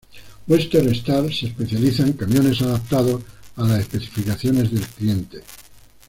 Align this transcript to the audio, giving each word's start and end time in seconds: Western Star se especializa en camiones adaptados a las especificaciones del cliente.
Western 0.47 0.95
Star 0.95 1.31
se 1.31 1.45
especializa 1.45 2.01
en 2.01 2.13
camiones 2.13 2.59
adaptados 2.63 3.21
a 3.55 3.65
las 3.65 3.81
especificaciones 3.81 4.71
del 4.71 4.81
cliente. 4.87 5.43